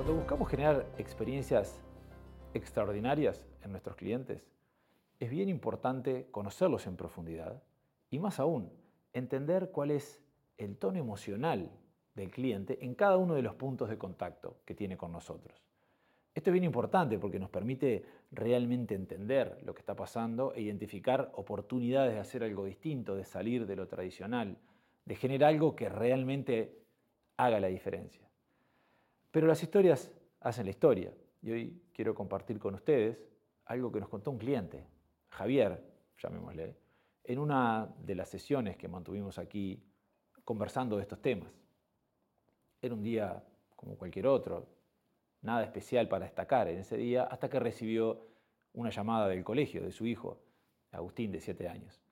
[0.00, 1.78] Cuando buscamos generar experiencias
[2.54, 4.50] extraordinarias en nuestros clientes,
[5.18, 7.62] es bien importante conocerlos en profundidad
[8.08, 8.72] y más aún,
[9.12, 10.18] entender cuál es
[10.56, 11.70] el tono emocional
[12.14, 15.62] del cliente en cada uno de los puntos de contacto que tiene con nosotros.
[16.34, 21.30] Esto es bien importante porque nos permite realmente entender lo que está pasando e identificar
[21.34, 24.56] oportunidades de hacer algo distinto, de salir de lo tradicional,
[25.04, 26.86] de generar algo que realmente
[27.36, 28.29] haga la diferencia.
[29.30, 31.12] Pero las historias hacen la historia
[31.42, 33.18] y hoy quiero compartir con ustedes
[33.66, 34.86] algo que nos contó un cliente,
[35.28, 35.82] Javier,
[36.18, 36.76] llamémosle,
[37.24, 39.82] en una de las sesiones que mantuvimos aquí
[40.44, 41.52] conversando de estos temas.
[42.82, 43.44] Era un día
[43.76, 44.66] como cualquier otro,
[45.42, 48.26] nada especial para destacar en ese día, hasta que recibió
[48.72, 50.42] una llamada del colegio de su hijo,
[50.90, 52.02] Agustín, de siete años.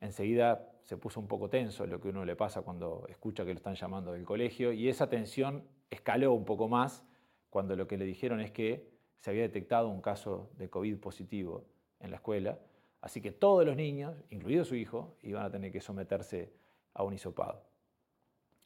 [0.00, 3.58] Enseguida se puso un poco tenso, lo que uno le pasa cuando escucha que lo
[3.58, 7.04] están llamando del colegio, y esa tensión escaló un poco más
[7.50, 11.64] cuando lo que le dijeron es que se había detectado un caso de COVID positivo
[12.00, 12.58] en la escuela,
[13.00, 16.52] así que todos los niños, incluido su hijo, iban a tener que someterse
[16.94, 17.62] a un hisopado.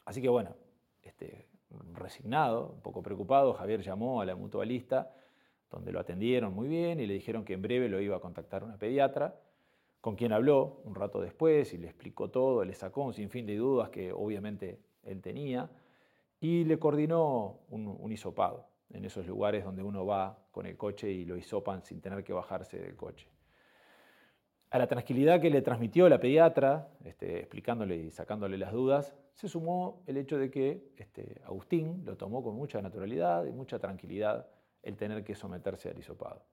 [0.05, 0.57] Así que bueno,
[1.03, 1.47] este,
[1.95, 5.15] resignado, un poco preocupado, Javier llamó a la mutualista,
[5.71, 8.65] donde lo atendieron muy bien y le dijeron que en breve lo iba a contactar
[8.65, 9.41] una pediatra,
[10.01, 13.57] con quien habló un rato después y le explicó todo, le sacó un sinfín de
[13.57, 15.71] dudas que obviamente él tenía
[16.41, 21.11] y le coordinó un, un hisopado en esos lugares donde uno va con el coche
[21.11, 23.29] y lo hisopan sin tener que bajarse del coche.
[24.71, 29.49] A la tranquilidad que le transmitió la pediatra, este, explicándole y sacándole las dudas, se
[29.49, 34.47] sumó el hecho de que este, Agustín lo tomó con mucha naturalidad y mucha tranquilidad
[34.83, 36.45] el tener que someterse al hisopado.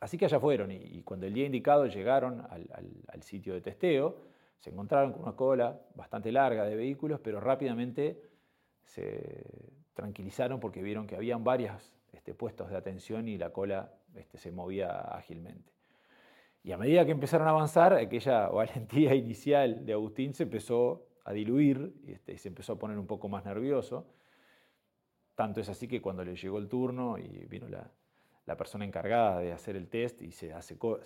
[0.00, 2.68] Así que allá fueron y, cuando el día indicado llegaron al,
[3.08, 4.16] al sitio de testeo,
[4.58, 8.20] se encontraron con una cola bastante larga de vehículos, pero rápidamente
[8.86, 9.44] se
[9.94, 14.50] tranquilizaron porque vieron que habían varios este, puestos de atención y la cola este, se
[14.50, 15.72] movía ágilmente.
[16.62, 21.32] Y a medida que empezaron a avanzar, aquella valentía inicial de Agustín se empezó a
[21.32, 24.06] diluir este, y se empezó a poner un poco más nervioso.
[25.34, 27.90] Tanto es así que cuando le llegó el turno y vino la,
[28.56, 30.98] persona encargada de hacer el test y se acercó,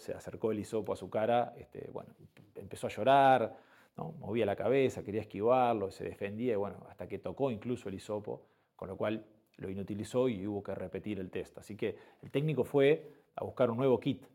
[0.52, 1.54] el hisopo a su cara,
[1.92, 2.14] bueno,
[2.54, 3.56] empezó a llorar,
[4.04, 8.46] movía la cabeza, quería esquivarlo, se defendía, bueno, hasta que tocó incluso el hisopo,
[8.76, 9.24] con lo cual
[9.56, 11.58] lo inutilizó y hubo que repetir el test.
[11.58, 14.26] Así que el técnico fue a buscar un nuevo kit.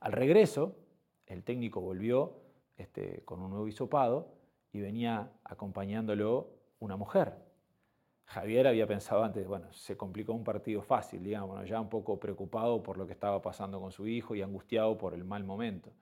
[0.00, 0.76] Al regreso,
[1.26, 2.40] el técnico volvió
[2.76, 4.34] este, con un nuevo hisopado
[4.72, 6.50] y venía acompañándolo
[6.80, 7.34] una mujer.
[8.24, 12.82] Javier había pensado antes, bueno, se complicó un partido fácil, digamos, ya un poco preocupado
[12.82, 15.92] por lo que estaba pasando con su hijo y angustiado por el mal momento.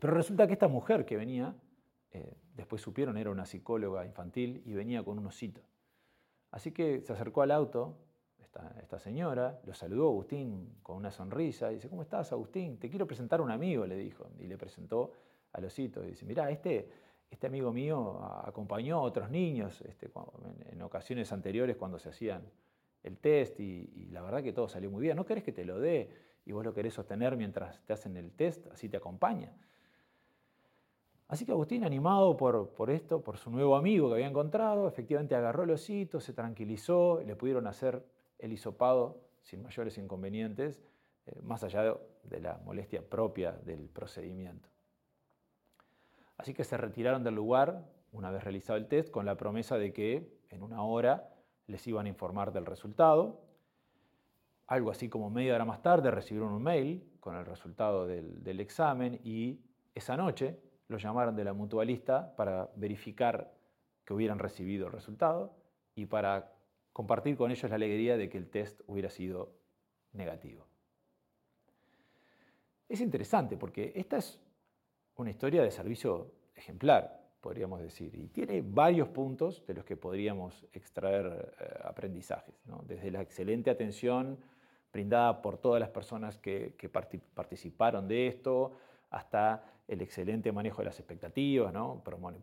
[0.00, 1.54] Pero resulta que esta mujer que venía,
[2.10, 5.62] eh, después supieron, era una psicóloga infantil y venía con un osito.
[6.50, 7.98] Así que se acercó al auto
[8.80, 12.78] esta, señora, lo saludó Agustín con una sonrisa, y dice, ¿cómo estás Agustín?
[12.78, 15.12] Te quiero presentar a un amigo, le dijo, y le presentó
[15.52, 16.04] al osito.
[16.04, 16.88] Y dice, mirá, este,
[17.30, 20.10] este amigo mío acompañó a otros niños este,
[20.70, 22.42] en, ocasiones anteriores cuando se hacían
[23.02, 25.16] el test y, y, la verdad que todo salió muy bien.
[25.16, 26.08] ¿No querés que te lo dé
[26.46, 28.66] y vos lo querés sostener mientras te hacen el test?
[28.68, 29.52] Así te acompaña.
[31.28, 35.62] Así que Agustín, animado por, esto, por su nuevo amigo que había encontrado, efectivamente agarró
[35.62, 38.04] el osito, se tranquilizó, le pudieron hacer
[38.38, 40.82] el hisopado sin mayores inconvenientes,
[41.26, 44.68] eh, más allá de la molestia propia del procedimiento.
[46.36, 49.92] Así que se retiraron del lugar una vez realizado el test con la promesa de
[49.92, 51.30] que en una hora
[51.66, 53.40] les iban a informar del resultado.
[54.66, 58.60] Algo así como media hora más tarde recibieron un mail con el resultado del, del
[58.60, 59.60] examen y
[59.94, 63.52] esa noche los llamaron de la mutualista para verificar
[64.04, 65.56] que hubieran recibido el resultado
[65.94, 66.52] y para
[66.92, 69.52] compartir con ellos la alegría de que el test hubiera sido
[70.12, 70.66] negativo.
[72.88, 74.38] Es interesante porque esta es
[75.16, 80.66] una historia de servicio ejemplar, podríamos decir, y tiene varios puntos de los que podríamos
[80.72, 82.54] extraer eh, aprendizajes,
[82.86, 84.38] desde la excelente atención
[84.92, 86.90] brindada por todas las personas que
[87.34, 88.76] participaron de esto,
[89.10, 91.72] hasta el excelente manejo de las expectativas,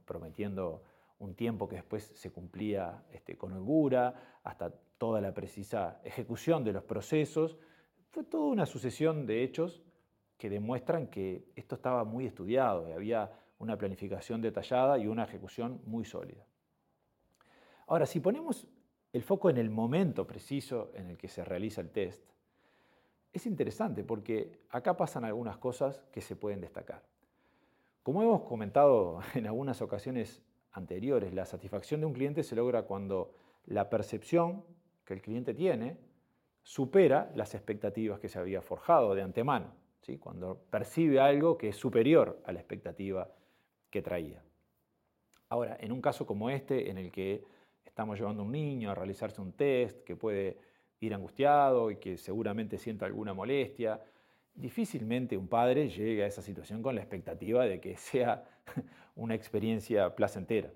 [0.05, 0.83] prometiendo
[1.19, 6.73] un tiempo que después se cumplía este, con holgura, hasta toda la precisa ejecución de
[6.73, 7.57] los procesos.
[8.09, 9.83] Fue toda una sucesión de hechos
[10.37, 16.03] que demuestran que esto estaba muy estudiado, había una planificación detallada y una ejecución muy
[16.03, 16.45] sólida.
[17.85, 18.67] Ahora, si ponemos
[19.13, 22.23] el foco en el momento preciso en el que se realiza el test,
[23.31, 27.03] es interesante porque acá pasan algunas cosas que se pueden destacar.
[28.03, 33.35] Como hemos comentado en algunas ocasiones anteriores, la satisfacción de un cliente se logra cuando
[33.65, 34.63] la percepción
[35.05, 35.97] que el cliente tiene
[36.63, 40.17] supera las expectativas que se había forjado de antemano, ¿sí?
[40.17, 43.29] cuando percibe algo que es superior a la expectativa
[43.89, 44.43] que traía.
[45.49, 47.43] Ahora, en un caso como este, en el que
[47.83, 50.57] estamos llevando a un niño a realizarse un test que puede
[51.01, 53.99] ir angustiado y que seguramente sienta alguna molestia,
[54.61, 58.45] difícilmente un padre llegue a esa situación con la expectativa de que sea
[59.15, 60.71] una experiencia placentera.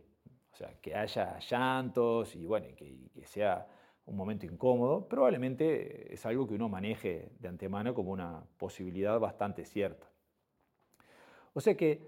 [0.52, 3.68] O sea, que haya llantos y bueno, que, que sea
[4.06, 9.66] un momento incómodo, probablemente es algo que uno maneje de antemano como una posibilidad bastante
[9.66, 10.08] cierta.
[11.54, 12.02] O sea que,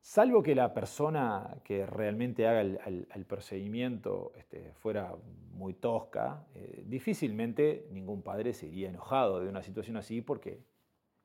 [0.00, 5.14] salvo que la persona que realmente haga el, procedimiento este, fuera
[5.52, 10.60] muy tosca, eh, difícilmente ningún padre se iría enojado de una situación así porque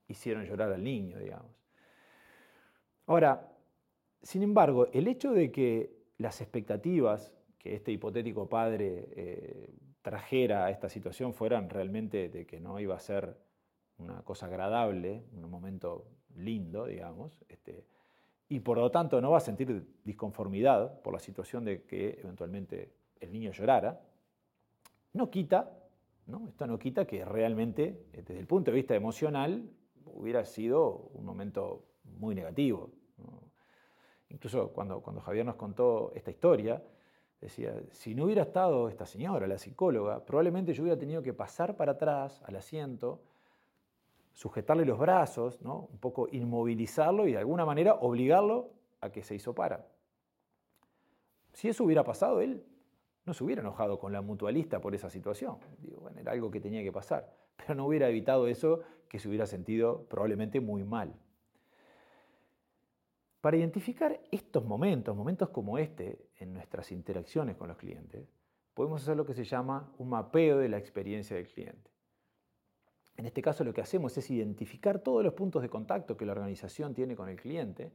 [0.08, 1.52] hicieron llorar al niño, digamos.
[3.06, 3.50] Ahora,
[4.22, 10.72] sin embargo, el hecho de que las expectativas que este hipotético padre eh, trajera a
[10.72, 13.38] esta situación fueran realmente de que no iba a ser
[13.98, 16.06] una cosa agradable, un momento
[16.36, 17.86] lindo, digamos, este,
[18.50, 22.94] y por lo tanto no va a sentir disconformidad por la situación de que eventualmente
[23.20, 24.02] el niño llorara,
[25.14, 25.72] no quita,
[26.28, 26.48] ¿no?
[26.48, 29.70] esto no quita que realmente, desde el punto de vista emocional,
[30.18, 31.86] hubiera sido un momento
[32.20, 32.92] muy negativo.
[34.30, 36.84] Incluso cuando, cuando Javier nos contó esta historia,
[37.40, 41.78] decía, si no hubiera estado esta señora, la psicóloga, probablemente yo hubiera tenido que pasar
[41.78, 43.22] para atrás al asiento,
[44.34, 45.88] sujetarle los brazos, ¿no?
[45.92, 48.72] un poco inmovilizarlo y de alguna manera obligarlo
[49.02, 49.88] a que se hizo para.
[51.54, 52.64] Si eso hubiera pasado, él
[53.26, 55.58] no se hubiera enojado con la mutualista por esa situación.
[56.02, 59.46] Bueno, era algo que tenía que pasar, pero no hubiera evitado eso que se hubiera
[59.46, 61.14] sentido probablemente muy mal.
[63.42, 68.28] Para identificar estos momentos, momentos como este, en nuestras interacciones con los clientes,
[68.74, 71.92] podemos hacer lo que se llama un mapeo de la experiencia del cliente.
[73.16, 76.34] En este caso lo que hacemos es identificar todos los puntos de contacto que la
[76.34, 77.92] organización tiene con el cliente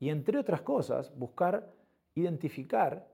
[0.00, 1.72] y, entre otras cosas, buscar
[2.14, 3.06] identificar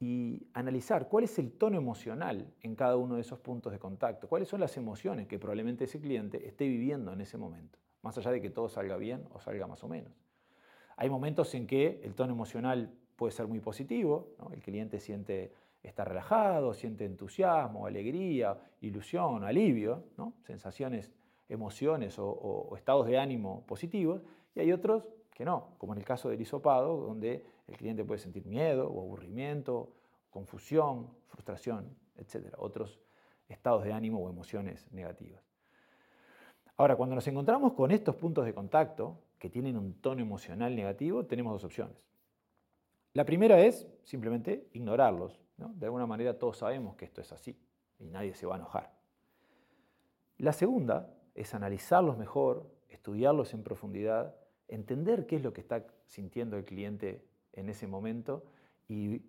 [0.00, 4.28] y analizar cuál es el tono emocional en cada uno de esos puntos de contacto,
[4.28, 8.30] cuáles son las emociones que probablemente ese cliente esté viviendo en ese momento, más allá
[8.30, 10.12] de que todo salga bien o salga más o menos.
[10.96, 15.52] Hay momentos en que el tono emocional puede ser muy positivo, el cliente siente
[15.84, 20.04] está relajado, siente entusiasmo, alegría, ilusión, alivio,
[20.42, 21.12] sensaciones,
[21.48, 24.22] emociones o, estados de ánimo positivos,
[24.54, 28.20] y hay otros que no, como en el caso del hisopado, donde el cliente puede
[28.20, 29.94] sentir miedo o aburrimiento,
[30.30, 32.54] confusión, frustración, etc.
[32.58, 33.00] Otros
[33.48, 35.42] estados de ánimo o emociones negativas.
[36.76, 41.26] Ahora, cuando nos encontramos con estos puntos de contacto, que tienen un tono emocional negativo,
[41.26, 41.96] tenemos dos opciones.
[43.12, 45.38] La primera es simplemente ignorarlos.
[45.56, 47.56] De alguna manera todos sabemos que esto es así
[48.00, 48.92] y nadie se va a enojar.
[50.38, 54.34] La segunda es analizarlos mejor, estudiarlos en profundidad,
[54.66, 58.44] entender qué es lo que está sintiendo el cliente en ese momento
[58.88, 59.22] y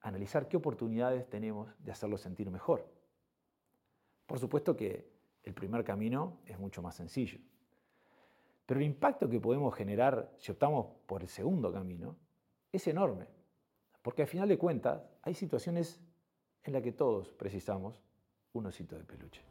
[0.00, 2.86] analizar qué oportunidades tenemos de hacerlo sentir mejor.
[4.26, 5.08] Por supuesto que
[5.42, 7.38] el primer camino es mucho más sencillo.
[8.66, 12.16] Pero el impacto que podemos generar si optamos por el segundo camino
[12.72, 13.28] es enorme,
[14.02, 16.00] porque al final de cuentas hay situaciones
[16.62, 18.00] en las que todos precisamos
[18.54, 19.42] un osito de peluche.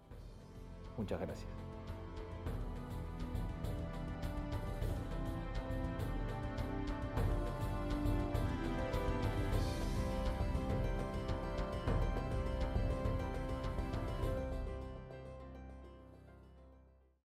[0.98, 1.73] Muchas gracias.